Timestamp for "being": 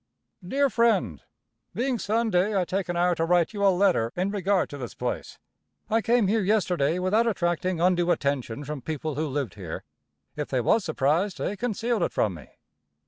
1.75-1.99